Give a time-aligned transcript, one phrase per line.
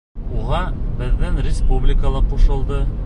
[0.43, 0.61] Уға
[1.01, 2.81] беҙҙең республика ла ҡушылды.